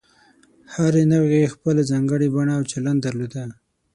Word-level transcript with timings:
هرې 0.73 1.03
نوعې 1.13 1.51
خپله 1.53 1.81
ځانګړې 1.91 2.27
بڼه 2.35 2.53
او 2.57 2.63
چلند 2.71 2.99
درلود. 3.05 3.33